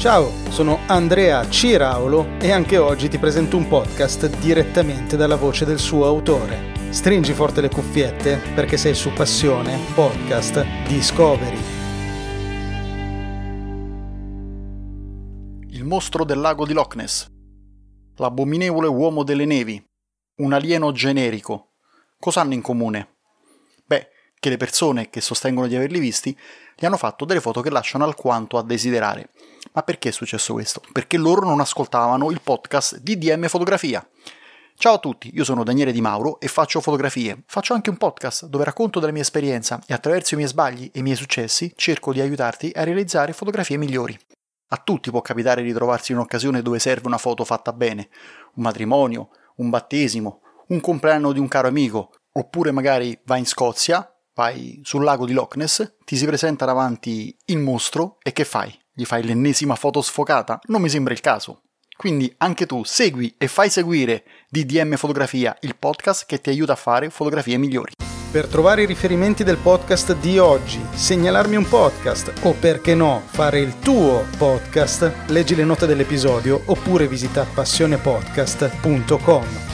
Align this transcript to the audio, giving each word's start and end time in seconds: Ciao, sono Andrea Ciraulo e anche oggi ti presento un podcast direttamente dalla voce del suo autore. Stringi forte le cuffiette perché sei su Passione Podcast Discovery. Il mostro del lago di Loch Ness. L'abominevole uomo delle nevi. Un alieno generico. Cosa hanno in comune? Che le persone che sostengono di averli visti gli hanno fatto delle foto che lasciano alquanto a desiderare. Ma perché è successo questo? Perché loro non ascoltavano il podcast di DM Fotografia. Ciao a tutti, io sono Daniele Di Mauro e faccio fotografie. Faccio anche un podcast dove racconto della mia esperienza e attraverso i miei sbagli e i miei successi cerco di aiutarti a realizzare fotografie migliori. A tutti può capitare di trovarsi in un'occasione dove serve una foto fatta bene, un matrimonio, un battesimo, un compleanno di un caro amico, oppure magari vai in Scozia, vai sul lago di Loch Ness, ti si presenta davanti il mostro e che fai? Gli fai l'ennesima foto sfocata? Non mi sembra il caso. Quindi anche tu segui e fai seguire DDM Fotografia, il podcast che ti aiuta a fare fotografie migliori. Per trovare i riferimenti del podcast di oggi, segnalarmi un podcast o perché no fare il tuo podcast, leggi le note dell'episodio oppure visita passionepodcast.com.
Ciao, 0.00 0.30
sono 0.48 0.78
Andrea 0.86 1.46
Ciraulo 1.50 2.38
e 2.40 2.50
anche 2.50 2.78
oggi 2.78 3.10
ti 3.10 3.18
presento 3.18 3.58
un 3.58 3.68
podcast 3.68 4.38
direttamente 4.38 5.14
dalla 5.14 5.36
voce 5.36 5.66
del 5.66 5.78
suo 5.78 6.06
autore. 6.06 6.72
Stringi 6.88 7.34
forte 7.34 7.60
le 7.60 7.68
cuffiette 7.68 8.40
perché 8.54 8.78
sei 8.78 8.94
su 8.94 9.12
Passione 9.12 9.78
Podcast 9.94 10.64
Discovery. 10.88 11.58
Il 15.68 15.84
mostro 15.84 16.24
del 16.24 16.40
lago 16.40 16.64
di 16.64 16.72
Loch 16.72 16.94
Ness. 16.94 17.28
L'abominevole 18.16 18.88
uomo 18.88 19.22
delle 19.22 19.44
nevi. 19.44 19.86
Un 20.36 20.54
alieno 20.54 20.92
generico. 20.92 21.72
Cosa 22.18 22.40
hanno 22.40 22.54
in 22.54 22.62
comune? 22.62 23.09
Che 24.42 24.48
le 24.48 24.56
persone 24.56 25.10
che 25.10 25.20
sostengono 25.20 25.66
di 25.66 25.76
averli 25.76 25.98
visti 25.98 26.34
gli 26.74 26.86
hanno 26.86 26.96
fatto 26.96 27.26
delle 27.26 27.42
foto 27.42 27.60
che 27.60 27.68
lasciano 27.68 28.04
alquanto 28.04 28.56
a 28.56 28.62
desiderare. 28.62 29.28
Ma 29.72 29.82
perché 29.82 30.08
è 30.08 30.12
successo 30.12 30.54
questo? 30.54 30.80
Perché 30.92 31.18
loro 31.18 31.44
non 31.44 31.60
ascoltavano 31.60 32.30
il 32.30 32.40
podcast 32.40 33.00
di 33.00 33.18
DM 33.18 33.48
Fotografia. 33.48 34.02
Ciao 34.76 34.94
a 34.94 34.98
tutti, 34.98 35.30
io 35.34 35.44
sono 35.44 35.62
Daniele 35.62 35.92
Di 35.92 36.00
Mauro 36.00 36.40
e 36.40 36.48
faccio 36.48 36.80
fotografie. 36.80 37.42
Faccio 37.44 37.74
anche 37.74 37.90
un 37.90 37.98
podcast 37.98 38.46
dove 38.46 38.64
racconto 38.64 38.98
della 38.98 39.12
mia 39.12 39.20
esperienza 39.20 39.78
e 39.86 39.92
attraverso 39.92 40.32
i 40.32 40.38
miei 40.38 40.48
sbagli 40.48 40.90
e 40.90 41.00
i 41.00 41.02
miei 41.02 41.16
successi 41.16 41.74
cerco 41.76 42.10
di 42.14 42.22
aiutarti 42.22 42.72
a 42.74 42.82
realizzare 42.82 43.34
fotografie 43.34 43.76
migliori. 43.76 44.18
A 44.68 44.78
tutti 44.78 45.10
può 45.10 45.20
capitare 45.20 45.62
di 45.62 45.74
trovarsi 45.74 46.12
in 46.12 46.16
un'occasione 46.16 46.62
dove 46.62 46.78
serve 46.78 47.08
una 47.08 47.18
foto 47.18 47.44
fatta 47.44 47.74
bene, 47.74 48.08
un 48.54 48.62
matrimonio, 48.62 49.28
un 49.56 49.68
battesimo, 49.68 50.40
un 50.68 50.80
compleanno 50.80 51.32
di 51.32 51.40
un 51.40 51.48
caro 51.48 51.68
amico, 51.68 52.12
oppure 52.32 52.70
magari 52.70 53.20
vai 53.26 53.40
in 53.40 53.46
Scozia, 53.46 54.10
vai 54.40 54.80
sul 54.82 55.04
lago 55.04 55.26
di 55.26 55.34
Loch 55.34 55.56
Ness, 55.56 55.96
ti 56.02 56.16
si 56.16 56.24
presenta 56.24 56.64
davanti 56.64 57.36
il 57.46 57.58
mostro 57.58 58.16
e 58.22 58.32
che 58.32 58.46
fai? 58.46 58.74
Gli 58.90 59.04
fai 59.04 59.22
l'ennesima 59.22 59.74
foto 59.74 60.00
sfocata? 60.00 60.58
Non 60.68 60.80
mi 60.80 60.88
sembra 60.88 61.12
il 61.12 61.20
caso. 61.20 61.64
Quindi 61.94 62.32
anche 62.38 62.64
tu 62.64 62.82
segui 62.82 63.34
e 63.36 63.48
fai 63.48 63.68
seguire 63.68 64.24
DDM 64.48 64.96
Fotografia, 64.96 65.54
il 65.60 65.76
podcast 65.76 66.24
che 66.24 66.40
ti 66.40 66.48
aiuta 66.48 66.72
a 66.72 66.76
fare 66.76 67.10
fotografie 67.10 67.58
migliori. 67.58 67.92
Per 68.30 68.46
trovare 68.46 68.80
i 68.82 68.86
riferimenti 68.86 69.44
del 69.44 69.58
podcast 69.58 70.16
di 70.16 70.38
oggi, 70.38 70.82
segnalarmi 70.90 71.56
un 71.56 71.68
podcast 71.68 72.32
o 72.42 72.54
perché 72.54 72.94
no 72.94 73.20
fare 73.26 73.58
il 73.58 73.78
tuo 73.80 74.24
podcast, 74.38 75.26
leggi 75.26 75.54
le 75.54 75.64
note 75.64 75.84
dell'episodio 75.84 76.62
oppure 76.64 77.06
visita 77.06 77.44
passionepodcast.com. 77.44 79.69